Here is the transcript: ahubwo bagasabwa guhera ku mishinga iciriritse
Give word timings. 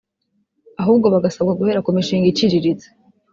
ahubwo 0.81 1.07
bagasabwa 1.13 1.57
guhera 1.59 1.83
ku 1.85 1.89
mishinga 1.97 2.27
iciriritse 2.29 2.87